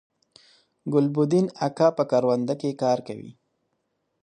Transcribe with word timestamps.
ګلبدین 0.93 1.47
اکا 1.67 1.87
په 1.97 2.03
کرونده 2.11 2.55
کی 2.61 2.69
کار 2.81 2.99
کوي 3.07 3.31